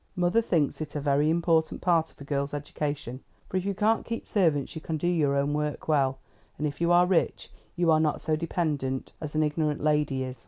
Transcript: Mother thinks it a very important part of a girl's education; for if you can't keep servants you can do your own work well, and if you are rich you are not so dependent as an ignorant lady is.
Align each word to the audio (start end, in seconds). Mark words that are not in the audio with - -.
Mother 0.15 0.41
thinks 0.41 0.81
it 0.81 0.95
a 0.95 0.99
very 0.99 1.29
important 1.29 1.79
part 1.79 2.09
of 2.11 2.19
a 2.19 2.23
girl's 2.23 2.55
education; 2.55 3.19
for 3.47 3.57
if 3.57 3.65
you 3.65 3.75
can't 3.75 4.03
keep 4.03 4.25
servants 4.25 4.73
you 4.73 4.81
can 4.81 4.97
do 4.97 5.05
your 5.05 5.35
own 5.35 5.53
work 5.53 5.87
well, 5.87 6.17
and 6.57 6.65
if 6.65 6.81
you 6.81 6.91
are 6.91 7.05
rich 7.05 7.51
you 7.75 7.91
are 7.91 7.99
not 7.99 8.19
so 8.19 8.35
dependent 8.35 9.11
as 9.21 9.35
an 9.35 9.43
ignorant 9.43 9.79
lady 9.83 10.23
is. 10.23 10.39